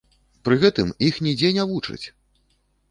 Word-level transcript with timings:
Пры 0.47 0.55
гэтым 0.63 0.89
іх 1.11 1.21
нідзе 1.29 1.53
не 1.59 1.69
вучаць! 1.75 2.03